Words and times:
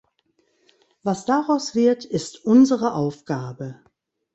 Was 1.03 1.25
daraus 1.25 1.75
wird, 1.75 2.05
ist 2.05 2.43
unsere 2.43 2.95
Aufgabe. 2.95 3.83